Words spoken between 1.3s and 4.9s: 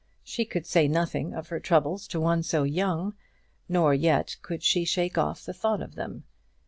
of her troubles to one so young, nor yet could she